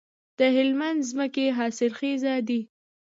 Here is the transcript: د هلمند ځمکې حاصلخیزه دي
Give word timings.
د 0.39 0.41
هلمند 0.55 0.99
ځمکې 1.09 1.45
حاصلخیزه 1.57 2.33
دي 2.47 2.59